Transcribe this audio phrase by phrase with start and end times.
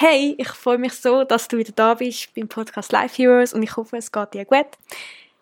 [0.00, 3.64] Hey, ich freue mich so, dass du wieder da bist beim Podcast Life Heroes und
[3.64, 4.68] ich hoffe, es geht dir gut.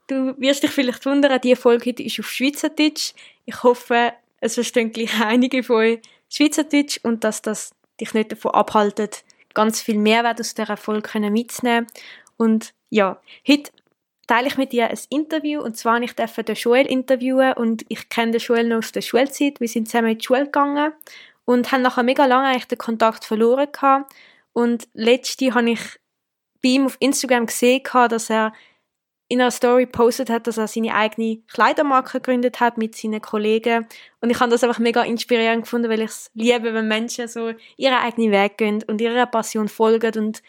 [0.07, 3.13] Du wirst dich vielleicht wundern, diese Folge heute ist auf Schweizerdeutsch.
[3.45, 6.01] Ich hoffe, es verstehen gleich einige von euch
[6.31, 11.87] Schweizerdeutsch und dass das dich nicht davon abhaltet, ganz viel Mehrwert aus dieser Folge mitzunehmen.
[12.39, 13.71] Und ja, heute
[14.27, 18.33] teile ich mit dir ein Interview und zwar ich den Joel interviewen und ich kenne
[18.33, 19.61] den Joel noch aus der Schulzeit.
[19.61, 20.95] Wir sind zusammen in die Schule gegangen
[21.45, 24.11] und haben nachher mega lange eigentlich den Kontakt verloren gehabt
[24.57, 25.81] und letzte habe ich
[26.63, 28.55] bei ihm auf Instagram gesehen, dass er
[29.29, 33.87] in einer Story postet hat, dass er seine eigene Kleidermarke gegründet hat mit seinen Kollegen.
[34.23, 37.53] Und ich habe das einfach mega inspirierend gefunden, weil ich es liebe, wenn Menschen so
[37.77, 40.43] ihren eigenen Weg gehen und ihrer Passion folgen und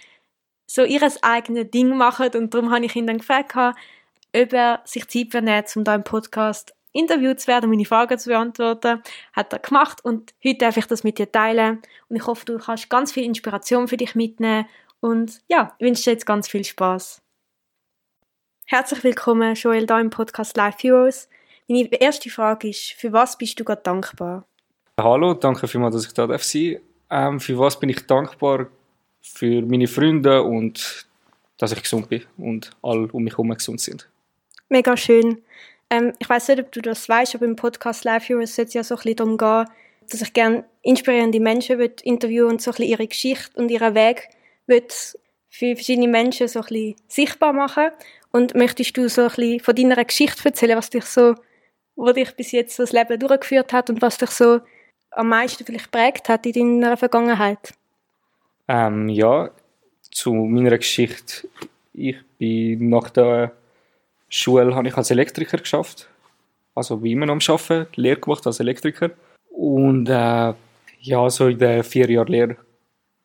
[0.67, 2.29] so ihr eigenes Ding machen.
[2.33, 6.05] Und darum habe ich ihn dann gefragt, ob er sich Zeit nimmt, um da im
[6.05, 9.01] Podcast interviewt zu werden, um meine Fragen zu beantworten.
[9.33, 11.81] Hat er gemacht und heute darf ich das mit dir teilen.
[12.09, 14.65] Und ich hoffe, du kannst ganz viel Inspiration für dich mitnehmen.
[14.99, 17.21] Und ja, ich wünsche dir jetzt ganz viel Spaß.
[18.65, 21.29] Herzlich willkommen, Joel, da im Podcast Life Heroes.
[21.67, 24.45] Meine erste Frage ist, für was bist du gerade dankbar?
[24.99, 28.67] Hallo, danke vielmals, dass ich da darf sein ähm, Für was bin ich dankbar?
[29.21, 31.07] Für meine Freunde und
[31.57, 34.09] dass ich gesund bin und alle um mich herum gesund sind.
[34.69, 35.41] Mega schön.
[35.89, 38.73] Ähm, ich weiß nicht, ob du das weißt, aber im Podcast Live Heroes soll es
[38.73, 39.65] ja so ein bisschen darum gehen,
[40.09, 44.29] dass ich gerne inspirierende Menschen interviewen und so ein bisschen ihre Geschichte und ihren Weg
[44.65, 47.89] für verschiedene Menschen so ein bisschen sichtbar machen.
[48.31, 51.35] Und möchtest du so ein bisschen von deiner Geschichte erzählen, was dich so,
[51.95, 54.59] wo dich bis jetzt so das Leben durchgeführt hat und was dich so
[55.11, 57.73] am meisten vielleicht prägt hat in deiner Vergangenheit?
[58.67, 59.49] Ähm, ja,
[60.11, 61.47] zu meiner Geschichte.
[61.93, 63.53] Ich bin nach der
[64.29, 66.07] Schule habe ich als Elektriker geschafft.
[66.75, 69.11] Also wie immer noch am Arbeiten, Lehre gemacht als Elektriker.
[69.49, 70.53] Und äh,
[70.99, 72.57] ja, so in den vier Jahren Lehre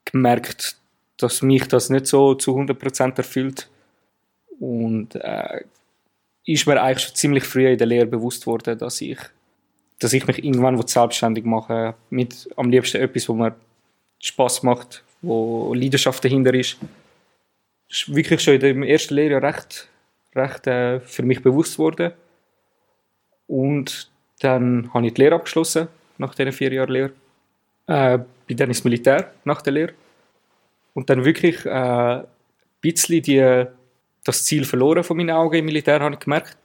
[0.05, 0.77] gemerkt,
[1.19, 3.69] dass mich das nicht so zu 100% erfüllt.
[4.59, 5.65] Und äh,
[6.45, 9.19] ist mir eigentlich schon ziemlich früh in der Lehre bewusst worden, dass ich,
[9.99, 13.55] dass ich mich irgendwann selbstständig mache, mit am liebsten etwas, wo mir
[14.21, 16.79] Spaß macht, wo Leidenschaft dahinter ist.
[17.89, 19.89] Das ist wirklich schon dem ersten Lehrjahr recht
[20.35, 22.15] recht äh, für mich bewusst wurde.
[23.47, 24.11] Und
[24.41, 25.89] dann habe ich die Lehre abgeschlossen,
[26.19, 27.13] nach diesen vier Jahren Lehre.
[27.87, 29.93] Äh, bin dann ins Militär nach der Lehre.
[30.95, 32.25] Und dann wirklich äh, ein
[32.81, 33.67] bisschen die,
[34.25, 36.57] das Ziel verloren von meinen Augen im Militär, habe ich gemerkt.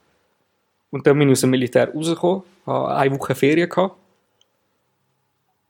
[0.90, 3.96] Und dann bin ich aus dem Militär rausgekommen, habe eine Woche Ferien gehabt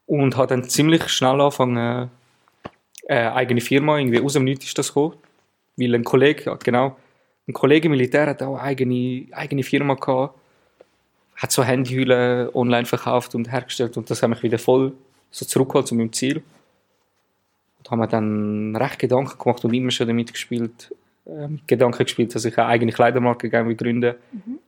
[0.05, 2.09] und habe dann ziemlich schnell angefangen,
[3.09, 5.15] äh, eigene Firma, irgendwie aus dem Nichts ist das gekommen,
[5.77, 6.95] weil ein Kollege, genau,
[7.49, 10.35] ein Kollege im Militär hat auch eine eigene, eigene Firma gehabt,
[11.35, 14.93] hat so Handyhüllen online verkauft und hergestellt und das hat mich wieder voll
[15.31, 16.43] so zurückgeholt zu meinem Ziel.
[17.79, 20.93] Und haben mir dann recht Gedanken gemacht und immer schon damit gespielt,
[21.25, 24.59] äh, Gedanken gespielt, dass ich eine eigene Kleidermarke gerne gründen mhm.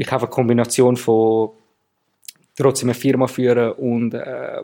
[0.00, 1.50] Ich habe eine Kombination von
[2.56, 4.62] trotzdem eine Firma führen und äh,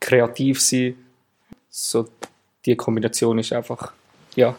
[0.00, 0.96] kreativ sein.
[1.70, 2.08] So,
[2.66, 3.92] die Kombination ist einfach,
[4.34, 4.56] ja,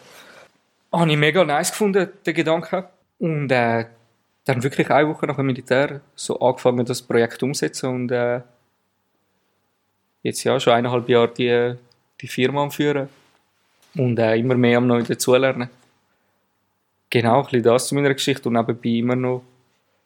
[0.91, 2.83] habe ich mega nice gefunden, den Gedanken.
[3.19, 3.85] Und äh,
[4.45, 8.41] dann wirklich eine Woche nach dem Militär so angefangen, das Projekt umzusetzen und äh,
[10.23, 11.75] jetzt ja schon eineinhalb Jahre die,
[12.19, 13.09] die Firma am Führen
[13.95, 15.69] und äh, immer mehr am Neuen dazulernen.
[17.09, 19.43] Genau, ein bisschen das zu meiner Geschichte und nebenbei immer noch,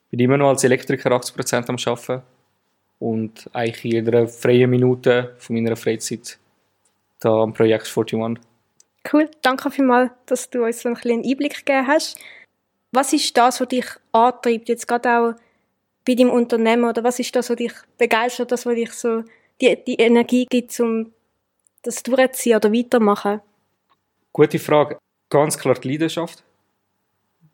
[0.09, 2.23] bin immer noch als Elektriker 80% am Arbeiten
[2.99, 6.37] und eigentlich in jeder freien Minute von meiner Freizeit
[7.19, 8.39] da am Projekt 41.
[9.11, 12.17] Cool, danke vielmals, dass du uns so ein einen Einblick gegeben hast.
[12.91, 15.33] Was ist das, was dich antreibt, jetzt gerade auch
[16.05, 19.23] bei deinem Unternehmen, oder was ist das, was dich begeistert, das, was dich so
[19.61, 21.11] die, die Energie gibt, um
[21.83, 23.41] das durchzuziehen oder weitermachen?
[24.33, 24.97] Gute Frage.
[25.29, 26.43] Ganz klar die Leidenschaft,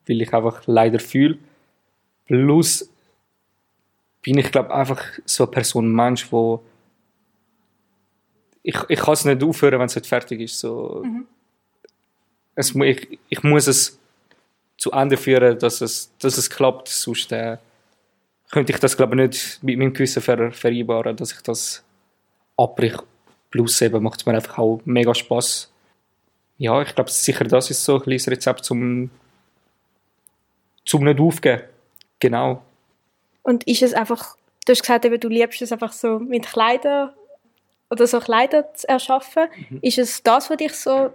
[0.08, 1.38] weil ich einfach leider fühle.
[2.26, 2.90] Plus
[4.22, 6.62] bin ich, glaube einfach so eine Person, Mensch, wo
[8.64, 10.60] ich, ich kann es nicht aufhören, wenn es nicht fertig ist.
[10.60, 11.28] So, mhm
[12.56, 14.00] es, ich, ich muss es
[14.78, 16.88] zu Ende führen, dass es, dass es klappt.
[16.88, 17.58] Sonst äh,
[18.52, 21.84] könnte ich das, glaube ich, nicht mit meinem Gewissen ver, vereinbaren, dass ich das
[22.58, 22.98] abbrich
[23.52, 25.70] Plus eben macht es mir einfach auch mega Spaß.
[26.58, 29.12] Ja, ich glaube, sicher das ist so ein kleines Rezept zum,
[30.86, 31.64] zum nicht aufgeben.
[32.20, 32.64] Genau.
[33.44, 37.12] Und ist es einfach, du hast gesagt, eben, du liebst es einfach so mit Kleidern
[37.90, 39.48] oder so Kleider zu erschaffen.
[39.70, 39.80] Mhm.
[39.82, 41.12] Ist es das, was dich so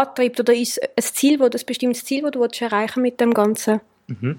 [0.00, 3.34] antreibt oder ist es ein Ziel, wo, ein bestimmtes Ziel, das du erreichen mit dem
[3.34, 3.80] Ganzen?
[4.06, 4.38] Mhm.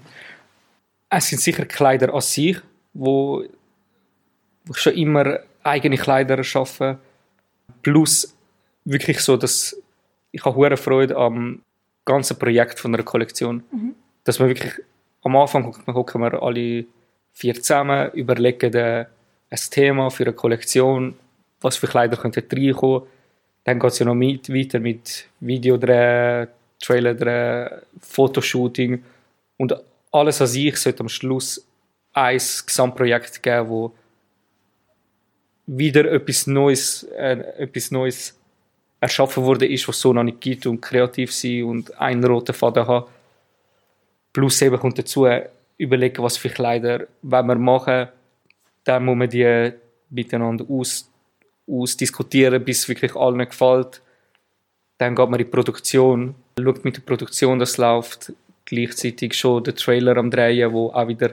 [1.08, 2.58] Es sind sicher Kleider an sich,
[2.92, 3.44] wo,
[4.68, 6.98] ich schon immer eigene Kleider erschaffen.
[7.82, 8.34] Plus
[8.84, 9.76] wirklich so, dass
[10.32, 11.62] ich habe hohe Freude am
[12.04, 13.62] ganzen Projekt von einer Kollektion.
[13.70, 13.94] Mhm.
[14.24, 14.72] Dass man wirklich
[15.22, 16.84] am Anfang hocken wir alle
[17.32, 19.06] vier zusammen, überlegen ein
[19.70, 21.14] Thema für eine Kollektion,
[21.60, 23.02] was für Kleider könnten reinkommen.
[23.64, 26.48] Dann geht es ja noch mit, weiter mit Videodrehen,
[26.80, 29.02] Trailerdrehen, Fotoshooting
[29.56, 29.74] und
[30.12, 31.66] alles an sich sollte am Schluss
[32.12, 33.92] ein Gesamtprojekt geben, wo
[35.66, 38.38] wieder etwas Neues, äh, etwas Neues
[39.00, 42.86] erschaffen wurde ist, was so noch nicht gibt und kreativ sein und einen roten Faden
[42.86, 43.06] haben.
[44.32, 45.26] Plus eben kommt dazu,
[45.78, 48.08] überlegen, was für Kleider wenn wir machen,
[48.84, 49.72] dann muss man die
[50.10, 51.10] miteinander aus,
[51.66, 54.02] ausdiskutieren, bis es wirklich allen gefällt.
[54.98, 58.32] Dann geht man in die Produktion, schaut mit der Produktion, dass es läuft,
[58.64, 61.32] gleichzeitig schon den Trailer am Drehen, wo auch wieder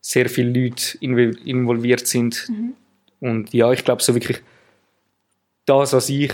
[0.00, 2.48] sehr viele Leute involviert sind.
[2.48, 2.74] Mhm.
[3.20, 4.42] Und ja, ich glaube so wirklich
[5.66, 6.32] das, was ich,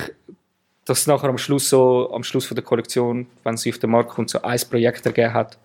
[0.85, 4.11] dass nachher am Schluss so, am Schluss von der Kollektion, wenn sie auf den Markt
[4.11, 5.59] kommt, so ein Projekt ergeben hat,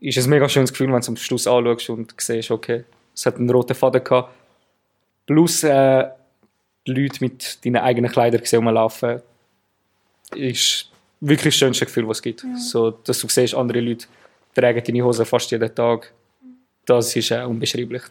[0.00, 2.84] ist es ein mega schönes Gefühl, wenn du am Schluss anschaust und siehst, okay,
[3.14, 4.34] es hat einen roten Faden gehabt.
[5.26, 6.08] Plus äh,
[6.86, 9.20] die Leute mit deinen eigenen Kleidern rumlaufen,
[10.34, 10.90] ist
[11.20, 12.42] wirklich das schönste Gefühl, was es gibt.
[12.42, 12.56] Ja.
[12.56, 14.06] So, dass du siehst, andere Leute
[14.54, 16.12] tragen deine Hose fast jeden Tag.
[16.86, 18.02] Das ist äh, unbeschreiblich.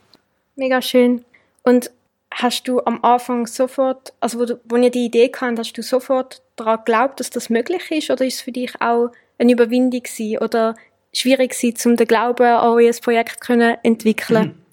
[0.56, 1.26] Mega schön.
[1.64, 1.92] Und
[2.32, 5.82] hast du am Anfang sofort, also wo, du, wo ihr die Idee kam, hast du
[5.82, 8.10] sofort daran geglaubt, dass das möglich ist?
[8.10, 10.38] Oder ist es für dich auch eine Überwindung gewesen?
[10.38, 10.76] Oder
[11.14, 14.56] schwierig gewesen, um den Glauben an euer Projekt zu entwickeln?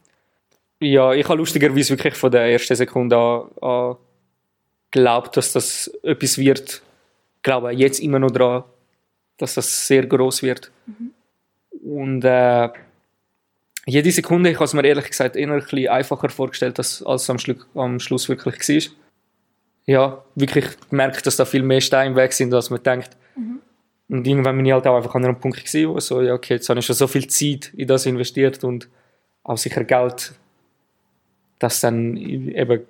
[0.80, 3.96] Ja, ich habe lustigerweise wirklich von der ersten Sekunde an, an
[4.90, 6.82] geglaubt, dass das etwas wird.
[7.36, 8.64] Ich glaube jetzt immer noch daran,
[9.38, 10.70] dass das sehr groß wird.
[10.86, 11.12] Mhm.
[11.82, 12.68] Und äh,
[13.86, 17.30] jede Sekunde, ich habe es mir ehrlich gesagt eher ein bisschen einfacher vorgestellt, als, als
[17.30, 18.92] am, Schlu am Schluss wirklich war.
[19.86, 23.16] Ja, wirklich gemerkt, dass da viel mehr Steine weg sind, als man denkt.
[23.36, 23.60] Mhm.
[24.08, 26.54] Und irgendwann bin ich halt auch einfach an einem Punkt gewesen, wo so, ja, okay,
[26.54, 28.88] jetzt habe ich schon so viel Zeit in das investiert und
[29.44, 30.32] auch sicher Geld,
[31.58, 32.86] dass dann eben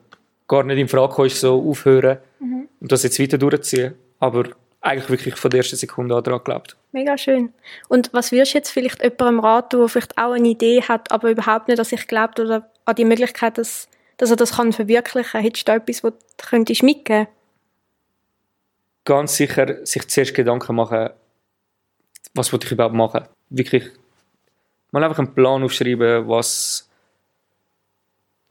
[0.48, 2.68] gar nicht in Frage kommt, so aufhören mhm.
[2.80, 3.94] und das jetzt weiter durchziehen.
[4.18, 4.44] Aber
[4.80, 6.76] eigentlich wirklich von der ersten Sekunde an daran geglaubt.
[6.92, 7.52] Mega schön.
[7.88, 11.30] Und was wirst du jetzt vielleicht jemandem raten, der vielleicht auch eine Idee hat, aber
[11.30, 15.32] überhaupt nicht an sich glaubt oder an die Möglichkeit, dass, dass er das kann verwirklichen
[15.32, 15.42] kann?
[15.42, 17.26] Hättest du da etwas, was du könntest mitgeben
[19.04, 21.10] Ganz sicher sich zuerst Gedanken machen,
[22.34, 23.24] was will ich überhaupt machen.
[23.50, 23.90] Wirklich
[24.90, 26.85] mal einfach einen Plan aufschreiben, was,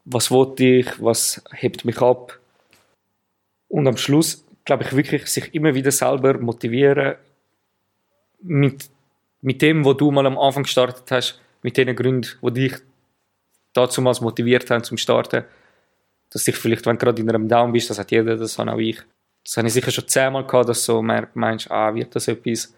[0.06, 2.38] was will ich, was hebt mich ab.
[3.68, 7.14] Und am Schluss glaube ich, wirklich sich immer wieder selber motivieren
[8.42, 8.90] mit,
[9.40, 12.74] mit dem, wo du mal am Anfang gestartet hast, mit den Gründen, die dich
[13.72, 15.44] dazu mal motiviert haben zum Starten,
[16.30, 18.72] dass dich vielleicht, wenn du gerade in einem Down bist, das hat jeder, das habe
[18.72, 18.98] auch ich.
[19.44, 22.74] Das habe ich sicher schon zehnmal gehabt, dass so meinst, ah, wird das etwas,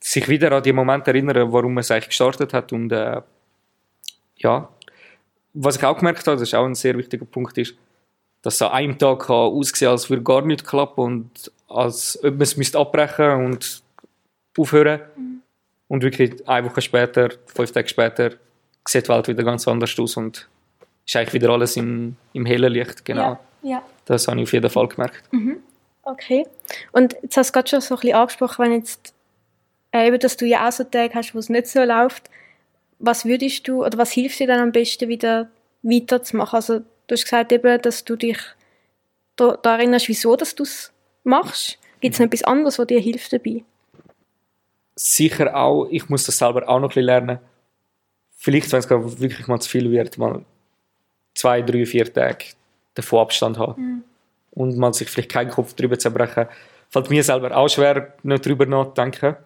[0.00, 3.20] sich wieder an die Momente erinnern, warum man es eigentlich gestartet hat und äh,
[4.36, 4.68] ja,
[5.54, 7.74] was ich auch gemerkt habe, das ist auch ein sehr wichtiger Punkt ist,
[8.42, 12.32] dass es an einem Tag kann aussehen als würde gar nicht klappen und als ob
[12.32, 13.82] man es müsste abbrechen und
[14.58, 15.00] aufhören.
[15.16, 15.42] Mhm.
[15.88, 18.30] Und wirklich eine Woche später, fünf Tage später,
[18.88, 20.48] sieht die Welt wieder ganz anders aus und
[21.06, 23.04] ist eigentlich wieder alles im, im hellen Licht.
[23.04, 23.38] Genau.
[23.62, 23.82] Ja, ja.
[24.06, 25.22] Das habe ich auf jeden Fall gemerkt.
[25.32, 25.58] Mhm.
[26.02, 26.46] Okay.
[26.92, 29.14] Und jetzt hast du gerade schon so ein bisschen angesprochen, wenn jetzt
[29.92, 32.28] äh, eben, dass du ja auch so Tage hast, wo es nicht so läuft.
[33.02, 35.50] Was würdest du, oder was hilft dir dann am besten wieder
[35.82, 36.56] weiterzumachen?
[36.56, 36.80] Also
[37.12, 38.38] Du hast gesagt, eben, dass du dich
[39.36, 40.92] da, da erinnerst, wieso dass du es
[41.24, 41.78] machst.
[42.00, 43.64] Gibt es noch etwas anderes, was dir hilft dabei?
[44.96, 45.88] Sicher auch.
[45.90, 47.38] Ich muss das selber auch noch ein bisschen lernen.
[48.36, 48.88] Vielleicht, wenn es
[49.20, 50.44] wirklich mal zu viel wird, mal
[51.34, 52.46] zwei, drei, vier Tage
[52.94, 53.82] davon Abstand haben.
[53.82, 54.04] Mhm.
[54.52, 56.46] Und man sich vielleicht keinen Kopf darüber zerbrechen.
[56.88, 59.36] Fällt mir selber auch schwer, nicht darüber nachzudenken.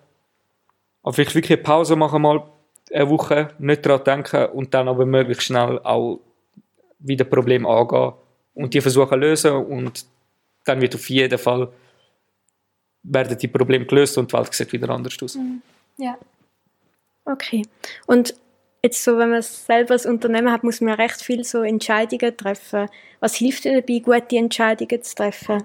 [1.03, 2.49] Aber vielleicht wirklich eine Pause machen, mal
[2.93, 6.21] eine Woche, nicht daran denken und dann aber möglichst schnell auch
[6.99, 8.13] wieder Problem angehen
[8.55, 10.07] und die versuchen lösen und
[10.65, 11.69] dann wird auf jeden Fall
[13.03, 15.37] werden die Probleme gelöst und die Welt sieht wieder anders aus.
[15.37, 15.63] Mhm.
[15.97, 16.19] Ja.
[17.25, 17.63] Okay.
[18.07, 18.35] Und
[18.83, 22.89] jetzt so, wenn man selber ein Unternehmen hat, muss man recht viel so Entscheidungen treffen.
[23.21, 25.63] Was hilft dir dabei, gute Entscheidungen zu treffen?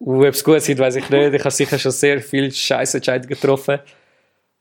[0.00, 1.34] Uh, ob es gut sind, weiß ich nicht.
[1.34, 3.78] Ich habe sicher schon sehr viele scheiß Entscheidungen getroffen,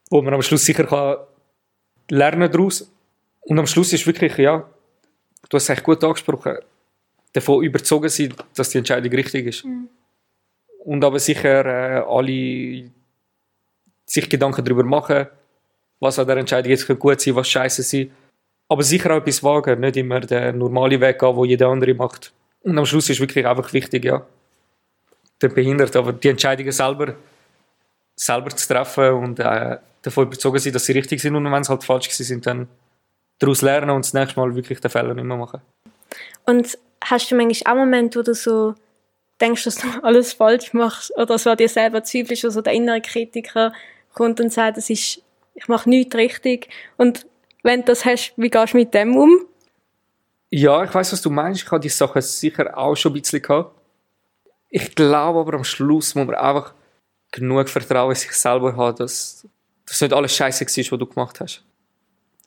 [0.09, 1.17] wo man am Schluss sicher kann
[2.11, 2.91] lernen daraus.
[3.41, 4.69] Und am Schluss ist wirklich, ja,
[5.49, 6.57] du hast es echt gut angesprochen,
[7.33, 9.65] davon überzogen sein, dass die Entscheidung richtig ist.
[9.65, 9.89] Mhm.
[10.83, 12.89] Und aber sicher äh, alle
[14.05, 15.27] sich Gedanken darüber machen,
[15.99, 18.11] was an der Entscheidung jetzt gut sein was scheiße sein.
[18.67, 22.33] Aber sicher auch etwas wagen, nicht immer den normalen Weg gehen, den jeder andere macht.
[22.61, 24.25] Und am Schluss ist wirklich einfach wichtig, ja,
[25.41, 27.15] der behindert, aber die Entscheidungen selber,
[28.21, 31.69] selber zu treffen und äh, davon überzogen sein, dass sie richtig sind und wenn sie
[31.69, 32.67] halt falsch sind, dann
[33.39, 35.61] daraus lernen und das nächste Mal wirklich den Fehler nicht mehr machen.
[36.45, 38.75] Und hast du manchmal auch Momente, wo du so
[39.39, 43.01] denkst, dass du alles falsch machst oder so an dir selber zweifelst, also der innere
[43.01, 43.73] Kritiker
[44.13, 45.23] kommt und sagt, das ist,
[45.55, 47.25] ich mache nichts richtig und
[47.63, 49.45] wenn du das hast, wie gehst du mit dem um?
[50.51, 51.63] Ja, ich weiß, was du meinst.
[51.63, 53.75] Ich habe die Sachen sicher auch schon ein bisschen gehabt.
[54.69, 56.73] Ich glaube aber am Schluss muss man einfach
[57.31, 59.47] genug Vertrauen in sich selber haben, dass
[59.85, 61.63] das nicht alles Scheiße war, was du gemacht hast.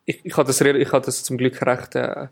[0.07, 2.29] Ich, ich habe das, habe das zum Glück recht, äh,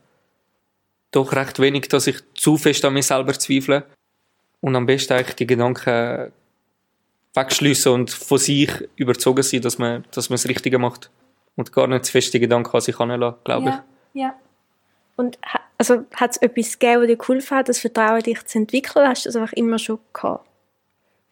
[1.11, 3.85] doch recht wenig, dass ich zu fest an mir selber zweifle
[4.61, 6.33] und am besten eigentlich die Gedanken
[7.35, 11.11] wegschliessen und von sich überzogen sein, dass man, dass man das Richtige macht
[11.57, 14.21] und gar nicht zu fest die Gedanken an sich heranlassen, glaube ich.
[14.21, 14.35] Ja.
[15.17, 15.39] Und
[15.79, 19.09] also, hat es etwas gegeben, das dir geholfen hat, das Vertrauen dich zu entwickeln?
[19.09, 20.47] Hast du das einfach immer schon gehabt?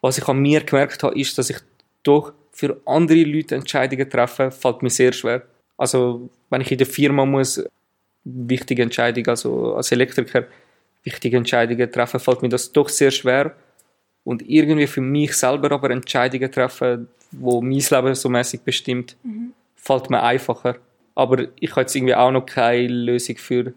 [0.01, 1.57] Was ich an mir gemerkt habe, ist, dass ich
[2.03, 5.43] doch für andere Leute Entscheidungen treffe, fällt mir sehr schwer.
[5.77, 7.63] Also, wenn ich in der Firma muss,
[8.23, 10.45] wichtige Entscheidungen, also als Elektriker,
[11.03, 13.55] wichtige Entscheidungen treffen, fällt mir das doch sehr schwer.
[14.23, 19.53] Und irgendwie für mich selber aber Entscheidungen treffen, wo mein Leben so mäßig bestimmt, mhm.
[19.75, 20.75] fällt mir einfacher.
[21.15, 23.73] Aber ich habe jetzt irgendwie auch noch keine Lösung für.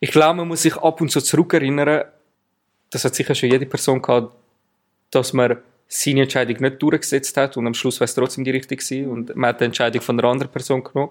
[0.00, 2.04] Ich glaube, man muss sich ab und zu zurückerinnern,
[2.90, 4.32] das hat sicher schon jede Person gehabt,
[5.10, 8.82] dass man seine Entscheidung nicht durchgesetzt hat und am Schluss war es trotzdem die richtige
[8.82, 11.10] gewesen und man hat die Entscheidung von einer anderen Person genommen.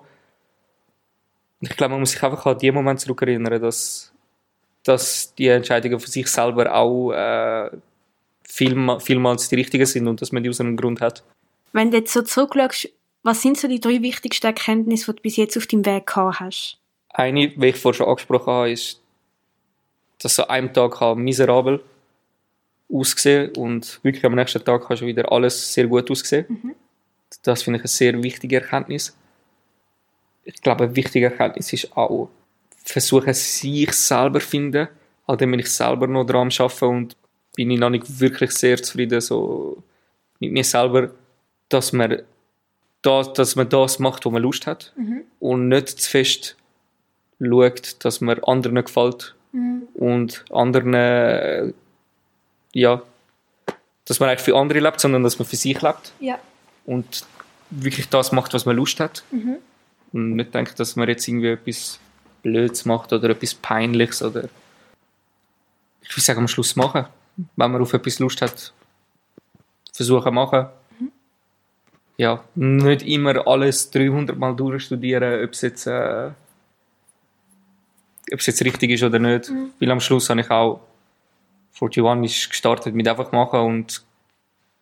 [1.61, 4.13] Ich glaube, man muss sich einfach an diesen Moment zurückerinnern, dass,
[4.83, 7.71] dass die Entscheidungen von sich selber auch äh,
[8.47, 11.23] viel, vielmals die richtigen sind und dass man die aus einem Grund hat.
[11.73, 12.89] Wenn du jetzt so zurückschaust,
[13.23, 16.39] was sind so die drei wichtigsten Erkenntnisse, die du bis jetzt auf deinem Weg gehabt
[16.39, 16.77] hast?
[17.09, 19.01] Eine, wie ich vorher schon angesprochen habe, ist,
[20.19, 21.81] dass so einem Tag miserabel
[22.91, 26.45] ausgesehen und wirklich am nächsten Tag hast du wieder alles sehr gut ausgesehen.
[26.47, 26.75] Mhm.
[27.43, 29.15] Das finde ich eine sehr wichtige Erkenntnis.
[30.43, 32.29] Ich glaube, eine wichtige Erkenntnis ist auch,
[32.85, 34.87] versuchen, sich selber zu finden.
[35.27, 37.17] Halt, dann bin ich selber noch dran arbeiten und
[37.55, 39.83] bin ich noch nicht wirklich sehr zufrieden so
[40.39, 41.11] mit mir selber,
[41.69, 42.21] dass man
[43.01, 45.23] das, dass man das macht, wo man Lust hat mhm.
[45.39, 46.55] und nicht zu fest
[47.41, 49.83] schaut, dass man anderen gefällt mhm.
[49.95, 51.73] und anderen
[52.81, 53.01] ja,
[54.05, 56.39] dass man eigentlich für andere lebt, sondern dass man für sich lebt ja.
[56.85, 57.25] und
[57.69, 59.57] wirklich das macht, was man Lust hat mhm.
[60.13, 61.99] und nicht denkt, dass man jetzt irgendwie etwas
[62.43, 64.49] Blödes macht oder etwas Peinliches oder
[66.01, 67.05] ich will sagen, am Schluss machen,
[67.55, 68.71] wenn man auf etwas Lust hat,
[69.91, 70.67] versuchen machen
[72.17, 76.31] ja, nicht immer alles 300 Mal durchstudieren, ob es jetzt, äh,
[78.33, 79.49] ob es jetzt richtig ist oder nicht.
[79.49, 79.69] Mhm.
[79.79, 80.81] Weil am Schluss habe ich auch
[81.81, 84.03] 41 ist gestartet mit einfach machen und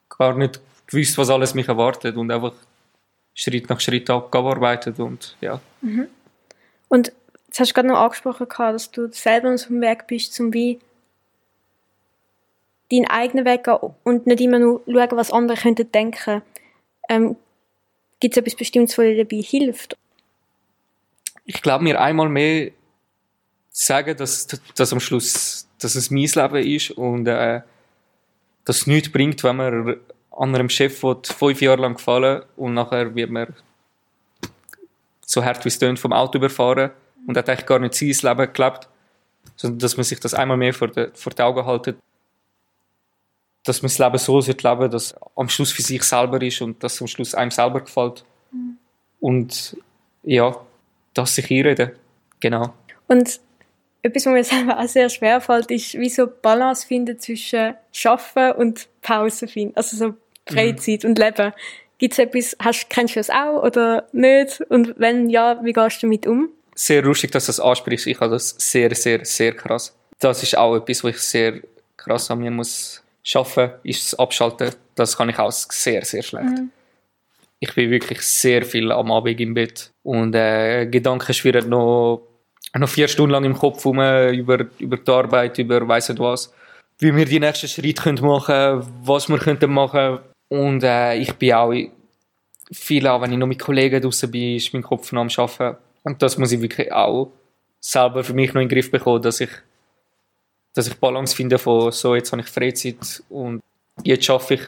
[0.10, 2.54] gar nicht gewusst, was alles mich erwartet und einfach
[3.34, 5.60] Schritt nach Schritt abgearbeitet und ja.
[5.82, 6.08] Mhm.
[6.88, 7.12] Und
[7.48, 10.80] jetzt hast du gerade noch angesprochen, dass du selber auf dem Weg bist, zum wie
[12.92, 16.42] deinen eigenen Weg gehen und nicht immer nur schauen, was andere könnten denken
[17.10, 17.36] ähm,
[18.20, 19.98] Gibt es etwas Bestimmtes, was dir dabei hilft?
[21.44, 22.72] Ich glaube, mir einmal mehr
[23.86, 27.62] sagen, dass, dass am Schluss dass es mein Leben ist und äh,
[28.64, 29.98] dass es nichts bringt, wenn man
[30.32, 33.54] an einem Chef fünf Jahre lang gefallen und nachher wird man
[35.26, 36.92] so hart wie es tönt vom Auto überfahren
[37.28, 38.88] und hat eigentlich gar nicht sein Leben gelebt,
[39.56, 41.98] sondern dass man sich das einmal mehr vor, die, vor die Augen haltet,
[43.64, 46.62] dass man das Leben so leben sollte, dass es am Schluss für sich selber ist
[46.62, 48.24] und dass es am Schluss einem selber gefällt.
[48.52, 48.78] Mhm.
[49.20, 49.78] Und
[50.24, 50.56] ja,
[51.14, 51.92] das sich einreden.
[52.40, 52.74] Genau.
[53.08, 53.40] Und
[54.06, 58.52] etwas, was mir selber auch sehr schwer fällt, ist, wie so Balance finden zwischen Schaffen
[58.54, 59.76] und Pause finden.
[59.76, 60.14] Also so
[60.48, 61.10] Freizeit mhm.
[61.10, 61.54] und Leben.
[61.98, 64.62] Gibt es etwas, hast, kennst du das auch oder nicht?
[64.70, 66.50] Und wenn ja, wie gehst du damit um?
[66.76, 68.06] Sehr lustig, dass du das ansprichst.
[68.08, 69.96] Ich habe das sehr, sehr, sehr krass.
[70.20, 71.62] Das ist auch etwas, was ich sehr
[71.96, 74.72] krass an mir muss schaffen, ist das Abschalten.
[74.94, 76.46] Das kann ich auch sehr, sehr schlecht.
[76.46, 76.70] Mhm.
[77.60, 82.22] ich bin wirklich sehr viel am Abend im Bett und äh, Gedanken schwirren noch,
[82.80, 86.54] noch vier Stunden lang im Kopf rum über, über die Arbeit, über weiss nicht was,
[87.00, 91.54] wie wir die nächsten Schritte können machen was wir könnten machen und äh, ich bin
[91.54, 91.74] auch
[92.72, 95.78] viel auch, wenn ich noch mit Kollegen draußen bin, ist mein Kopf noch am Arbeiten
[96.04, 97.32] und das muss ich wirklich auch
[97.80, 99.50] selber für mich noch in den Griff bekommen, dass ich
[100.76, 103.64] dass ich Balance finde von so, jetzt habe ich Freizeit und
[104.04, 104.62] jetzt schaffe ich.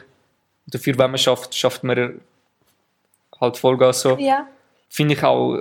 [0.66, 2.20] Dafür, wenn man schafft, schafft man
[3.40, 4.16] halt Vollgas so.
[4.18, 4.48] Ja.
[4.88, 5.60] Finde ich auch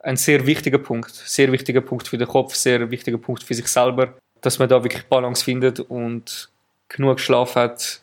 [0.00, 1.14] ein sehr wichtiger Punkt.
[1.14, 4.82] Sehr wichtiger Punkt für den Kopf, sehr wichtiger Punkt für sich selber, dass man da
[4.82, 6.48] wirklich Balance findet und
[6.88, 8.00] genug Schlaf hat,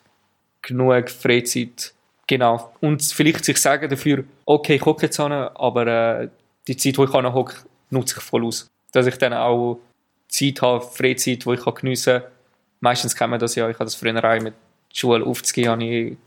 [0.61, 1.93] genug Freizeit.
[2.27, 2.73] Genau.
[2.81, 6.29] Und vielleicht sich sagen dafür, okay, ich hocke jetzt an, aber äh,
[6.67, 7.55] die Zeit, wo ich hocke,
[7.89, 8.67] nutze ich voll aus.
[8.91, 9.79] Dass ich dann auch
[10.27, 12.31] Zeit habe, Freizeit, die ich geniessen kann.
[12.79, 14.53] Meistens kennt man das ja, ich habe das früher auch mit
[14.93, 16.17] Schule aufzugehen, habe ich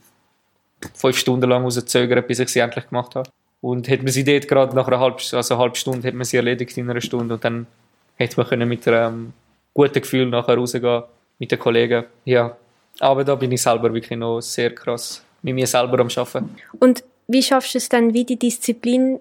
[0.93, 3.29] fünf Stunden lang rausgezögert, bis ich sie endlich gemacht habe.
[3.61, 6.25] Und hätte man sie dort gerade nach einer halben, also einer halben Stunde, hätte man
[6.25, 7.67] sie erledigt in einer Stunde und dann
[8.15, 9.33] hätte man können mit einem
[9.73, 11.03] guten Gefühl nachher rausgehen
[11.39, 12.05] mit den Kollegen.
[12.25, 12.57] Ja,
[12.99, 16.55] aber da bin ich selber wirklich noch sehr krass mit mir selber am Arbeiten.
[16.79, 19.19] Und wie schaffst du es dann, wie die Disziplin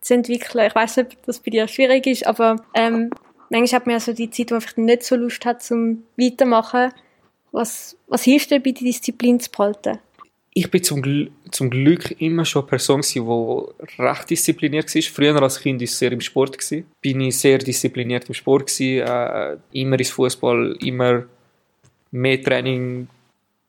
[0.00, 0.66] zu entwickeln?
[0.66, 3.10] Ich weiß nicht, ob das bei dir schwierig ist, aber ähm,
[3.50, 6.04] manchmal hat man ja so die Zeit, wo man einfach nicht so Lust hat zum
[6.16, 6.92] Weitermachen.
[7.50, 9.98] Was, was hilft dir bei der Disziplin zu behalten?
[10.58, 15.02] Ich bin zum, zum Glück immer schon eine Person die recht diszipliniert war.
[15.02, 16.58] Früher als Kind war ich sehr im Sport.
[16.58, 16.84] Gewesen.
[17.00, 18.66] Bin ich sehr diszipliniert im Sport.
[18.66, 19.06] Gewesen.
[19.06, 21.26] Äh, immer ins Fußball, immer
[22.10, 23.06] mehr Training.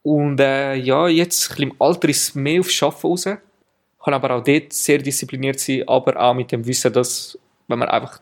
[0.02, 3.26] Und äh, ja, jetzt im Alter ist es mehr aufs Schaffen raus.
[3.26, 7.90] Kann aber auch dort sehr diszipliniert sein, aber auch mit dem Wissen, dass wenn man
[7.90, 8.20] einfach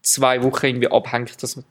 [0.00, 1.64] zwei Wochen irgendwie abhängt, dass die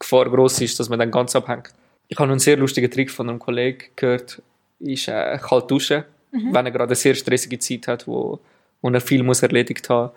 [0.00, 1.72] Gefahr groß ist, dass man dann ganz abhängt.
[2.08, 4.42] Ich habe einen sehr lustigen Trick von einem Kollegen gehört,
[4.78, 6.04] ist äh, kalt duschen.
[6.32, 6.54] Mhm.
[6.54, 8.40] Wenn er gerade eine sehr stressige Zeit hat, wo,
[8.80, 10.14] wo er viel muss erledigt hat,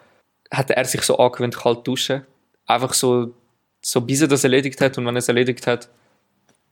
[0.51, 2.25] hat er sich so angewöhnt, kalt duschen.
[2.65, 3.33] Einfach so,
[3.81, 5.89] so bis er das erledigt hat und wenn er es erledigt hat,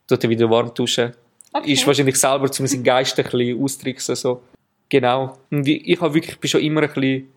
[0.08, 1.14] tut er wieder warm duschen.
[1.54, 1.74] Okay.
[1.74, 4.16] Ist wahrscheinlich selber, um seinen Geist ein bisschen auszuricksen.
[4.16, 4.42] So.
[4.90, 5.38] Genau.
[5.50, 7.28] Und ich, ich habe wirklich, bin schon immer ein bisschen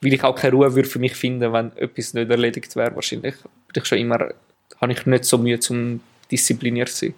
[0.00, 2.94] weil ich auch keine Ruhe würde für mich finden, wenn etwas nicht erledigt wäre.
[2.94, 4.30] Wahrscheinlich bin ich schon immer,
[4.80, 6.00] habe ich nicht so Mühe, zum
[6.30, 7.14] diszipliniert zu sein.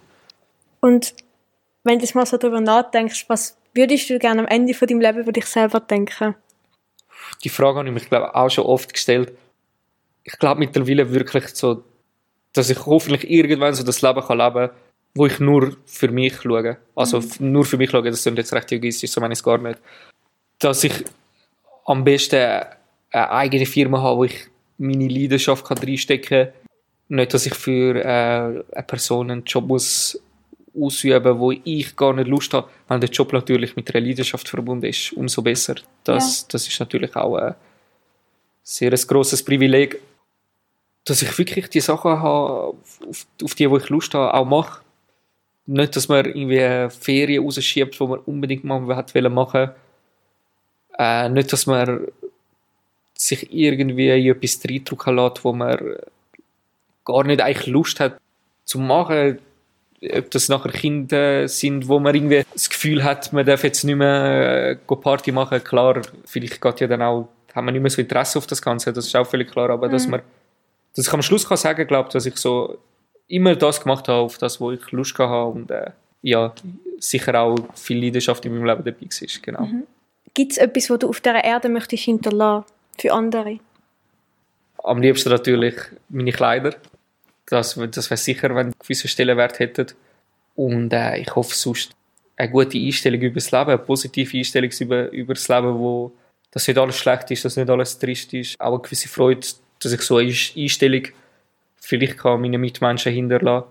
[0.81, 1.13] Und
[1.83, 5.19] wenn du mal so darüber nachdenkst, was würdest du gerne am Ende von deinem Leben
[5.19, 6.35] über dich selber denken?
[7.43, 9.33] Die Frage habe ich mich glaube auch schon oft gestellt.
[10.23, 11.83] Ich glaube mittlerweile wirklich so,
[12.53, 14.77] dass ich hoffentlich irgendwann so das Leben kann leben kann,
[15.15, 16.77] wo ich nur für mich schaue.
[16.95, 17.51] Also mhm.
[17.51, 19.79] nur für mich schaue, das klingt jetzt recht egoistisch, so meine ich es gar nicht.
[20.59, 21.03] Dass ich
[21.85, 22.63] am besten
[23.11, 26.53] eine eigene Firma habe, wo ich meine Leidenschaft kann reinstecken kann.
[27.09, 30.19] Nicht, dass ich für äh, eine Person einen Job muss
[30.75, 32.69] ausüben wo ich gar nicht Lust habe.
[32.87, 35.75] Wenn der Job natürlich mit einer Leidenschaft verbunden ist, umso besser.
[36.03, 36.47] Das, ja.
[36.51, 37.55] das ist natürlich auch ein
[38.63, 40.01] sehr ein grosses Privileg,
[41.05, 42.75] dass ich wirklich die Sachen habe,
[43.07, 44.81] auf, auf die, wo ich Lust habe, auch mache.
[45.65, 49.75] Nicht, dass man irgendwie Ferien rausschiebt, die man unbedingt mal machen wollte
[50.97, 52.07] äh, nicht, dass man
[53.15, 55.95] sich irgendwie in etwas reindrücken lässt, wo man
[57.05, 58.19] gar nicht eigentlich Lust hat
[58.65, 59.39] zu machen.
[60.17, 63.95] Ob das nachher Kinder sind, wo man irgendwie das Gefühl hat, man darf jetzt nicht
[63.95, 65.63] mehr äh, Party machen.
[65.63, 68.91] Klar, vielleicht geht ja dann auch, haben wir nicht mehr so Interesse auf das Ganze,
[68.91, 69.91] das ist auch völlig klar, aber mhm.
[69.91, 70.21] dass man,
[70.95, 72.77] dass ich am Schluss kann sagen, glaube dass ich so
[73.27, 76.53] immer das gemacht habe, auf das, wo ich Lust habe und äh, ja,
[76.99, 79.65] sicher auch viel Leidenschaft in meinem Leben dabei war, genau.
[79.65, 79.83] Mhm.
[80.33, 82.65] Gibt es etwas, was du auf dieser Erde möchtest hinterlassen
[82.97, 83.59] für andere?
[84.83, 85.75] Am liebsten natürlich
[86.09, 86.75] meine Kleider.
[87.47, 89.87] Das, das wäre sicher, wenn gewisse Stellenwert hätten.
[90.55, 91.91] Und äh, ich hoffe sonst
[92.35, 96.13] eine gute Einstellung über das Leben, eine positive Einstellung über, über das Leben, wo
[96.51, 98.61] dass nicht alles schlecht ist, dass nicht alles trist ist.
[98.61, 99.47] Auch eine gewisse Freude,
[99.81, 101.03] dass ich so eine Einstellung
[101.77, 103.67] vielleicht kann meine Mitmenschen hinterlassen.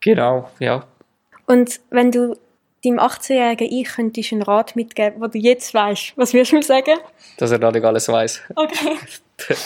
[0.00, 0.86] Genau, ja.
[1.46, 2.36] Und wenn du
[2.84, 6.62] deinem 18-jährigen Ich könntest einen Rat mitgeben, wo du jetzt weißt, was würdest du mir
[6.62, 6.98] sagen?
[7.36, 8.42] Dass er da nicht alles weiß.
[8.56, 8.96] Okay.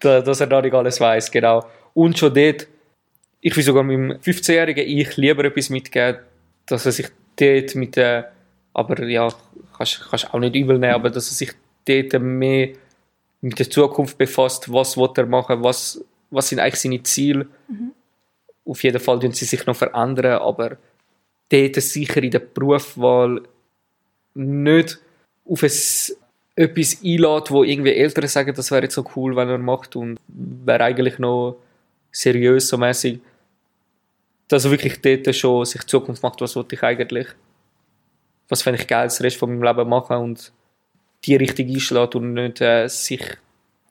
[0.00, 1.64] Dass er da nicht alles weiß, genau.
[1.94, 2.66] Und schon dort,
[3.40, 6.18] ich will sogar meinem 15-jährigen Ich lieber etwas mitgeben,
[6.66, 8.32] dass er sich dort mit der,
[8.72, 9.28] aber ja,
[9.76, 11.52] kannst, kannst auch nicht übel nehmen, aber dass er sich
[11.84, 12.70] dort mehr
[13.40, 17.46] mit der Zukunft befasst, was will er machen, was, was sind eigentlich seine Ziele.
[17.68, 17.92] Mhm.
[18.64, 20.78] Auf jeden Fall tun sie sich noch verändern, aber
[21.50, 23.42] dort sicher in der Berufswahl
[24.34, 24.98] nicht
[25.44, 25.70] auf ein,
[26.56, 30.18] etwas einlädt, wo irgendwie Eltern sagen, das wäre jetzt so cool, wenn er macht und
[30.28, 31.58] wäre eigentlich noch
[32.14, 33.20] seriös so mäßig.
[34.48, 37.26] Dass er wirklich dort schon sich Zukunft macht, was wollte ich eigentlich.
[38.48, 40.52] was fände ich geil, das Rest von meinem Leben machen und
[41.24, 43.22] die Richtung einschlägt und nicht äh, sich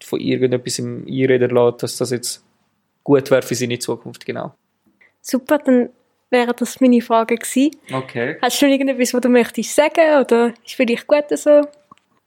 [0.03, 2.43] von irgendetwas einreden lässt, dass das jetzt
[3.03, 4.53] gut wäre für seine Zukunft, genau.
[5.21, 5.89] Super, dann
[6.29, 7.75] wäre das meine Frage gewesen.
[7.91, 8.37] Okay.
[8.41, 11.61] Hast du noch irgendetwas, was du möchtest sagen oder ist für dich gut so?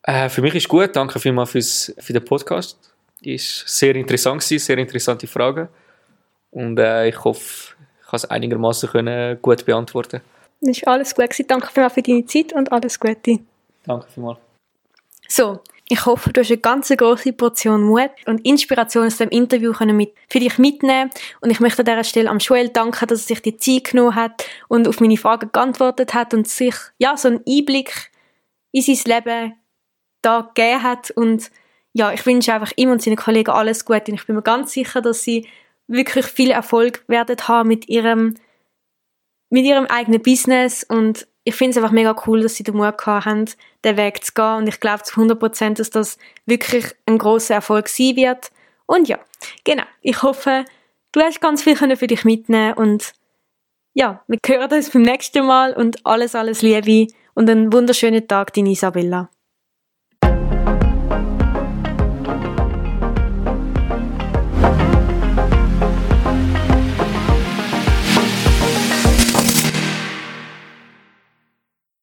[0.03, 2.79] Äh, für mich ist gut, danke vielmals fürs, für den Podcast.
[3.23, 5.69] Ist sehr interessant gewesen, sehr interessante Fragen
[6.51, 10.21] und äh, ich hoffe, ich kann es einigermaßen gut beantworten.
[10.61, 11.47] Das ist alles gut gewesen.
[11.49, 13.41] Danke vielmals für deine Zeit und alles Gute.
[13.85, 14.39] Danke vielmals.
[15.29, 19.73] So, ich hoffe, du hast eine ganz große Portion Mut und Inspiration aus dem Interview
[19.73, 21.11] können mit, für dich mitnehmen.
[21.41, 24.17] Und ich möchte an dieser Stelle am Joel danken, dass er sich die Zeit genommen
[24.17, 28.11] hat und auf meine Fragen geantwortet hat und sich, ja, so einen Einblick
[28.73, 29.55] in sein Leben
[30.23, 31.13] da gegeben hat.
[31.13, 31.53] Und
[31.93, 34.11] ja, ich wünsche einfach ihm und seinen Kollegen alles Gute.
[34.11, 35.47] Und ich bin mir ganz sicher, dass sie
[35.88, 38.35] wirklich viel Erfolg werden haben mit ihrem,
[39.51, 42.99] mit ihrem eigenen Business und ich finde es einfach mega cool, dass sie den Mut
[42.99, 43.44] gehabt haben,
[43.85, 44.57] den Weg zu gehen.
[44.57, 48.51] Und ich glaube zu 100%, dass das wirklich ein großer Erfolg sein wird.
[48.87, 49.20] Und ja,
[49.62, 49.85] genau.
[50.01, 50.64] Ich hoffe,
[51.12, 53.12] du hast ganz viel für dich mitnehmen und
[53.94, 58.53] ja, wir hören uns beim nächsten Mal und alles, alles Liebe und einen wunderschönen Tag,
[58.53, 59.31] deine Isabella.